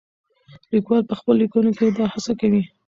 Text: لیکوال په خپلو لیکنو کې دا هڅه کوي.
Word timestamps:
لیکوال 0.71 1.01
په 1.07 1.13
خپلو 1.19 1.37
لیکنو 1.41 1.71
کې 1.77 1.85
دا 1.97 2.05
هڅه 2.13 2.33
کوي. 2.39 2.61